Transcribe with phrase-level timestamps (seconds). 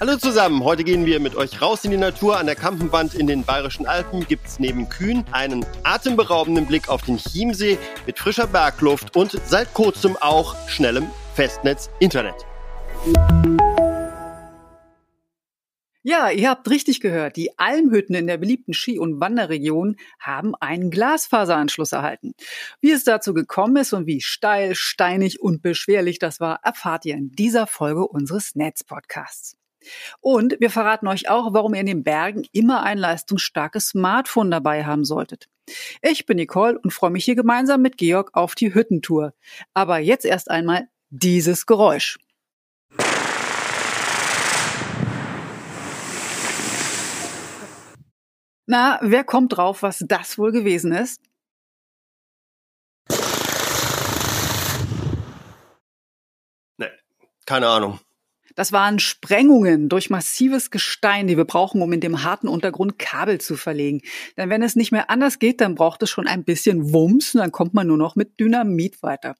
[0.00, 2.38] Hallo zusammen, heute gehen wir mit euch raus in die Natur.
[2.38, 7.02] An der Kampenwand in den Bayerischen Alpen gibt es neben Kühen einen atemberaubenden Blick auf
[7.02, 7.76] den Chiemsee
[8.06, 12.46] mit frischer Bergluft und seit kurzem auch schnellem Festnetz-Internet.
[16.02, 17.36] Ja, ihr habt richtig gehört.
[17.36, 22.32] Die Almhütten in der beliebten Ski- und Wanderregion haben einen Glasfaseranschluss erhalten.
[22.80, 27.16] Wie es dazu gekommen ist und wie steil, steinig und beschwerlich das war, erfahrt ihr
[27.16, 29.59] in dieser Folge unseres Netzpodcasts.
[30.20, 34.84] Und wir verraten euch auch, warum ihr in den Bergen immer ein leistungsstarkes Smartphone dabei
[34.84, 35.48] haben solltet.
[36.02, 39.34] Ich bin Nicole und freue mich hier gemeinsam mit Georg auf die Hüttentour.
[39.74, 42.18] Aber jetzt erst einmal dieses Geräusch.
[48.66, 51.20] Na, wer kommt drauf, was das wohl gewesen ist?
[56.78, 56.90] Nee,
[57.46, 57.98] keine Ahnung.
[58.60, 63.40] Das waren Sprengungen durch massives Gestein, die wir brauchen, um in dem harten Untergrund Kabel
[63.40, 64.02] zu verlegen.
[64.36, 67.40] Denn wenn es nicht mehr anders geht, dann braucht es schon ein bisschen Wumms und
[67.40, 69.34] dann kommt man nur noch mit Dynamit weiter.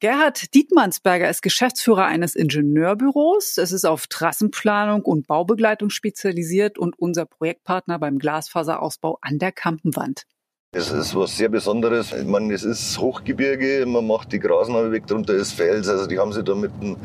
[0.00, 3.56] Gerhard Dietmannsberger ist Geschäftsführer eines Ingenieurbüros.
[3.56, 10.24] Es ist auf Trassenplanung und Baubegleitung spezialisiert und unser Projektpartner beim Glasfaserausbau an der Kampenwand.
[10.72, 12.12] Es ist was sehr Besonderes.
[12.12, 15.88] Ich meine, es ist Hochgebirge, man macht die Grasnarbe weg, drunter ist Fels.
[15.88, 16.96] Also die haben sie da mit dem,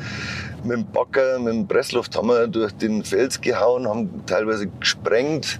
[0.63, 5.59] mit dem Bagger, mit dem Presslufthammer durch den Fels gehauen, haben teilweise gesprengt.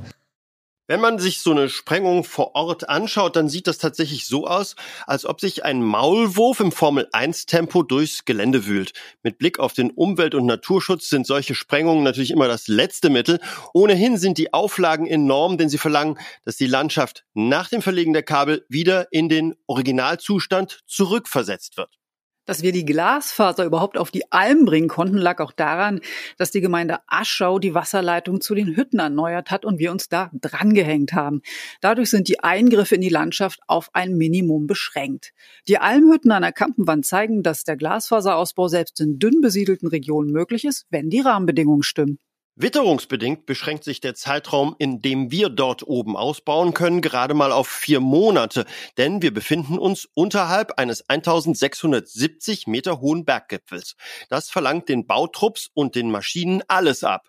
[0.88, 4.76] Wenn man sich so eine Sprengung vor Ort anschaut, dann sieht das tatsächlich so aus,
[5.08, 8.94] als ob sich ein Maulwurf im Formel-1-Tempo durchs Gelände wühlt.
[9.24, 13.40] Mit Blick auf den Umwelt- und Naturschutz sind solche Sprengungen natürlich immer das letzte Mittel.
[13.74, 18.22] Ohnehin sind die Auflagen enorm, denn sie verlangen, dass die Landschaft nach dem Verlegen der
[18.22, 21.98] Kabel wieder in den Originalzustand zurückversetzt wird.
[22.46, 26.00] Dass wir die Glasfaser überhaupt auf die Alm bringen konnten, lag auch daran,
[26.38, 30.30] dass die Gemeinde Aschau die Wasserleitung zu den Hütten erneuert hat und wir uns da
[30.34, 31.42] drangehängt haben.
[31.82, 35.34] Dadurch sind die Eingriffe in die Landschaft auf ein Minimum beschränkt.
[35.68, 40.66] Die Almhütten an der Kampenwand zeigen, dass der Glasfaserausbau selbst in dünn besiedelten Regionen möglich
[40.66, 42.20] ist, wenn die Rahmenbedingungen stimmen.
[42.58, 47.68] Witterungsbedingt beschränkt sich der Zeitraum, in dem wir dort oben ausbauen können, gerade mal auf
[47.68, 48.66] vier Monate,
[48.98, 53.96] denn wir befinden uns unterhalb eines 1670 Meter hohen Berggipfels.
[54.30, 57.28] Das verlangt den Bautrupps und den Maschinen alles ab.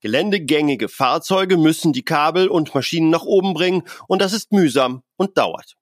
[0.00, 5.38] Geländegängige Fahrzeuge müssen die Kabel und Maschinen nach oben bringen und das ist mühsam und
[5.38, 5.77] dauert.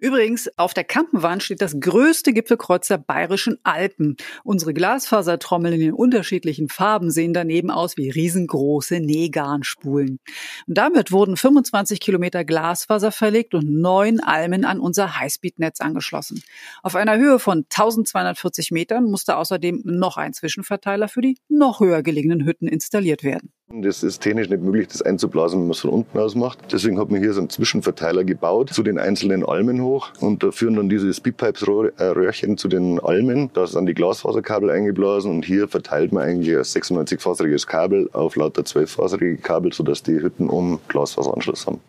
[0.00, 4.16] Übrigens, auf der Kampenwand steht das größte Gipfelkreuz der bayerischen Alpen.
[4.44, 10.20] Unsere Glasfasertrommeln in den unterschiedlichen Farben sehen daneben aus wie riesengroße Nähgarnspulen.
[10.68, 16.44] Und damit wurden 25 Kilometer Glasfaser verlegt und neun Almen an unser Highspeed-Netz angeschlossen.
[16.84, 22.04] Auf einer Höhe von 1240 Metern musste außerdem noch ein Zwischenverteiler für die noch höher
[22.04, 23.52] gelegenen Hütten installiert werden.
[23.70, 26.72] Das ist technisch nicht möglich, das einzublasen, wenn man es von unten aus macht.
[26.72, 30.10] Deswegen hat man hier so einen Zwischenverteiler gebaut zu den einzelnen Almen hoch.
[30.20, 33.50] Und da führen dann diese Speedpipes-Röhrchen zu den Almen.
[33.52, 38.62] Da sind die Glasfaserkabel eingeblasen und hier verteilt man eigentlich ein 96-faseriges Kabel auf lauter
[38.62, 41.80] 12-faserige Kabel, sodass die Hütten um Glasfaseranschluss haben.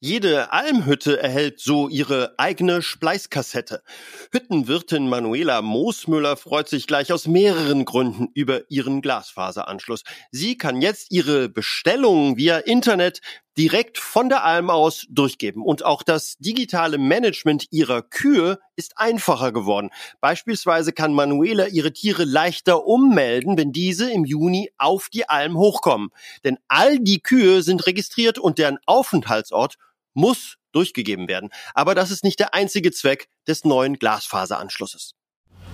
[0.00, 3.82] Jede Almhütte erhält so ihre eigene Spleiskassette.
[4.30, 10.02] Hüttenwirtin Manuela Moosmüller freut sich gleich aus mehreren Gründen über ihren Glasfaseranschluss.
[10.30, 13.22] Sie kann jetzt ihre Bestellungen via Internet
[13.56, 15.62] direkt von der Alm aus durchgeben.
[15.62, 19.90] Und auch das digitale Management ihrer Kühe ist einfacher geworden.
[20.20, 26.10] Beispielsweise kann Manuela ihre Tiere leichter ummelden, wenn diese im Juni auf die Alm hochkommen.
[26.44, 29.76] Denn all die Kühe sind registriert und deren Aufenthaltsort
[30.12, 31.50] muss durchgegeben werden.
[31.74, 35.12] Aber das ist nicht der einzige Zweck des neuen Glasfaseranschlusses.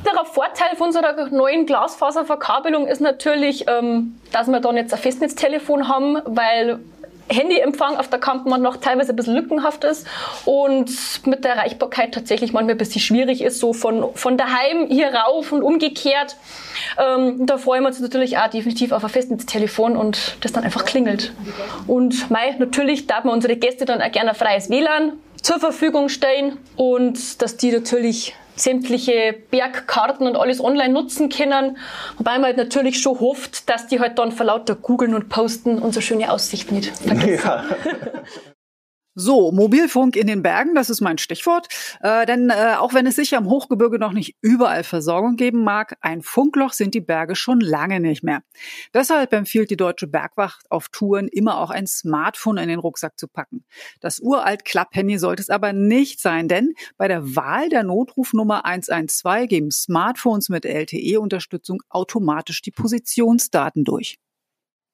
[0.05, 5.89] Der Vorteil von unserer neuen Glasfaserverkabelung ist natürlich, ähm, dass wir dann jetzt ein Festnetztelefon
[5.89, 6.81] haben, weil
[7.29, 10.07] Handyempfang auf der Kampenwand noch teilweise ein bisschen lückenhaft ist
[10.45, 10.91] und
[11.27, 15.53] mit der Erreichbarkeit tatsächlich manchmal ein bisschen schwierig ist, so von, von daheim hier rauf
[15.53, 16.37] und umgekehrt.
[16.99, 20.85] Ähm, da freuen wir uns natürlich auch definitiv auf ein Festnetztelefon und das dann einfach
[20.85, 21.33] klingelt.
[21.87, 26.09] Und mei, natürlich darf man unsere Gäste dann auch gerne ein freies WLAN zur Verfügung
[26.09, 31.79] stellen und dass die natürlich sämtliche Bergkarten und alles online nutzen können.
[32.19, 35.79] Wobei man halt natürlich schon hofft, dass die halt dann vor lauter googeln und posten
[35.79, 37.41] unsere schöne Aussicht nicht vergessen.
[37.45, 37.65] Ja.
[39.15, 41.69] So, Mobilfunk in den Bergen, das ist mein Stichwort.
[42.01, 45.99] Äh, denn äh, auch wenn es sicher am Hochgebirge noch nicht überall Versorgung geben mag,
[46.01, 48.43] ein Funkloch sind die Berge schon lange nicht mehr.
[48.95, 53.29] Deshalb empfiehlt die Deutsche Bergwacht auf Touren immer auch ein Smartphone in den Rucksack zu
[53.29, 53.67] packen.
[54.01, 59.47] Das uralt Klapphandy sollte es aber nicht sein, denn bei der Wahl der Notrufnummer 112
[59.47, 64.19] geben Smartphones mit LTE-Unterstützung automatisch die Positionsdaten durch.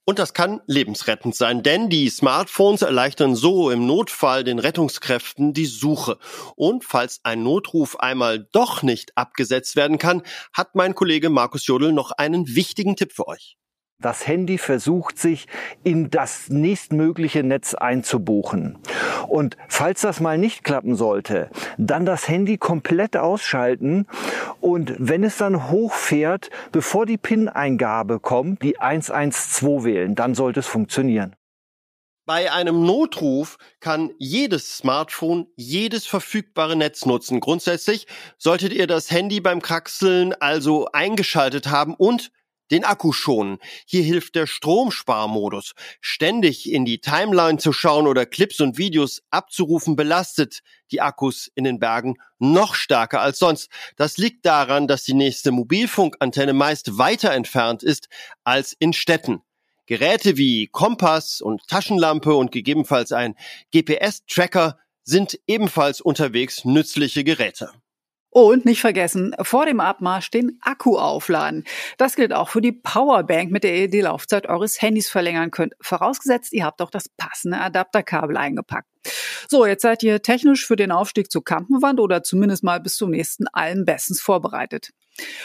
[0.09, 5.67] Und das kann lebensrettend sein, denn die Smartphones erleichtern so im Notfall den Rettungskräften die
[5.67, 6.17] Suche.
[6.57, 10.23] Und falls ein Notruf einmal doch nicht abgesetzt werden kann,
[10.55, 13.59] hat mein Kollege Markus Jodl noch einen wichtigen Tipp für euch.
[14.01, 15.49] Das Handy versucht sich
[15.83, 18.79] in das nächstmögliche Netz einzubuchen.
[19.27, 24.07] Und falls das mal nicht klappen sollte, dann das Handy komplett ausschalten
[24.61, 30.15] und wenn es dann hochfährt, bevor die PIN-Eingabe kommt, die 112 wählen.
[30.15, 31.35] Dann sollte es funktionieren.
[32.25, 37.41] Bei einem Notruf kann jedes Smartphone jedes verfügbare Netz nutzen.
[37.41, 38.07] Grundsätzlich
[38.37, 42.31] solltet ihr das Handy beim Kraxeln also eingeschaltet haben und
[42.71, 43.59] den Akku schonen.
[43.87, 45.75] Hier hilft der Stromsparmodus.
[46.01, 50.61] Ständig in die Timeline zu schauen oder Clips und Videos abzurufen belastet
[50.91, 53.69] die Akkus in den Bergen noch stärker als sonst.
[53.97, 58.09] Das liegt daran, dass die nächste Mobilfunkantenne meist weiter entfernt ist
[58.45, 59.43] als in Städten.
[59.87, 63.35] Geräte wie Kompass und Taschenlampe und gegebenenfalls ein
[63.73, 67.73] GPS-Tracker sind ebenfalls unterwegs nützliche Geräte.
[68.31, 71.65] Und nicht vergessen, vor dem Abmarsch den Akku aufladen.
[71.97, 75.75] Das gilt auch für die Powerbank, mit der ihr die Laufzeit eures Handys verlängern könnt.
[75.81, 78.87] Vorausgesetzt, ihr habt auch das passende Adapterkabel eingepackt.
[79.49, 83.11] So, jetzt seid ihr technisch für den Aufstieg zur Kampenwand oder zumindest mal bis zum
[83.11, 84.91] nächsten Alm bestens vorbereitet.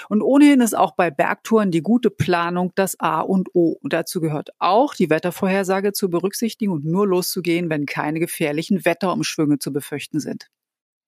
[0.10, 3.78] Und ohnehin ist auch bei Bergtouren die gute Planung das A und O.
[3.82, 9.60] Und dazu gehört auch, die Wettervorhersage zu berücksichtigen und nur loszugehen, wenn keine gefährlichen Wetterumschwünge
[9.60, 10.50] zu befürchten sind.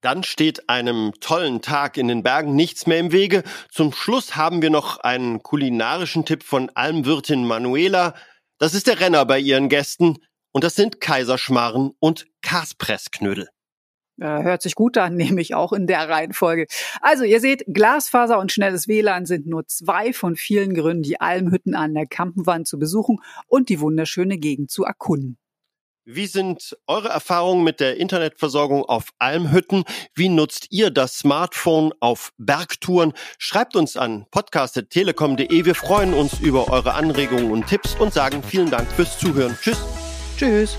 [0.06, 3.42] Dann steht einem tollen Tag in den Bergen nichts mehr im Wege.
[3.72, 8.14] Zum Schluss haben wir noch einen kulinarischen Tipp von Almwirtin Manuela.
[8.60, 10.20] Das ist der Renner bei ihren Gästen.
[10.52, 13.50] Und das sind Kaiserschmarren und Kaspressknödel.
[14.18, 16.68] Ja, hört sich gut an, nehme ich auch in der Reihenfolge.
[17.02, 21.74] Also, ihr seht, Glasfaser und schnelles WLAN sind nur zwei von vielen Gründen, die Almhütten
[21.74, 23.18] an der Kampenwand zu besuchen
[23.48, 25.40] und die wunderschöne Gegend zu erkunden.
[26.08, 29.86] Wie sind eure Erfahrungen mit der Internetversorgung auf Almhütten?
[30.14, 33.14] Wie nutzt ihr das Smartphone auf Bergtouren?
[33.40, 35.66] Schreibt uns an podcast.telekom.de.
[35.66, 39.58] Wir freuen uns über eure Anregungen und Tipps und sagen vielen Dank fürs Zuhören.
[39.60, 39.80] Tschüss.
[40.38, 40.78] Tschüss.